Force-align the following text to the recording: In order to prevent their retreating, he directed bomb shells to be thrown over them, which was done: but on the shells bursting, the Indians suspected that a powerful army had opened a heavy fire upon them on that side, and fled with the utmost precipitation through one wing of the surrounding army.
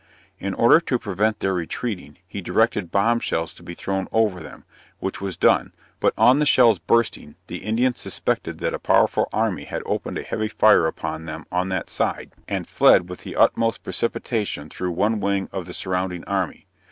In 0.39 0.55
order 0.55 0.79
to 0.79 0.97
prevent 0.97 1.41
their 1.41 1.53
retreating, 1.53 2.17
he 2.27 2.41
directed 2.41 2.89
bomb 2.89 3.19
shells 3.19 3.53
to 3.53 3.61
be 3.61 3.75
thrown 3.75 4.07
over 4.11 4.39
them, 4.39 4.63
which 4.97 5.21
was 5.21 5.37
done: 5.37 5.75
but 5.99 6.11
on 6.17 6.39
the 6.39 6.45
shells 6.47 6.79
bursting, 6.79 7.35
the 7.45 7.57
Indians 7.57 7.99
suspected 7.99 8.57
that 8.61 8.73
a 8.73 8.79
powerful 8.79 9.29
army 9.31 9.65
had 9.65 9.83
opened 9.85 10.17
a 10.17 10.23
heavy 10.23 10.47
fire 10.47 10.87
upon 10.87 11.25
them 11.25 11.45
on 11.51 11.69
that 11.69 11.91
side, 11.91 12.31
and 12.47 12.65
fled 12.67 13.09
with 13.09 13.21
the 13.23 13.35
utmost 13.35 13.83
precipitation 13.83 14.71
through 14.71 14.89
one 14.89 15.19
wing 15.19 15.47
of 15.51 15.67
the 15.67 15.71
surrounding 15.73 16.23
army. 16.23 16.65